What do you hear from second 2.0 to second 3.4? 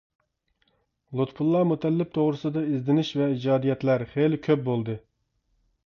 توغرىسىدا ئىزدىنىش ۋە